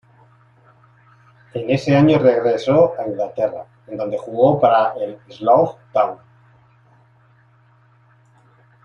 [1.53, 6.17] En ese año regresó a Inglaterra, en donde jugó para el Slough Town.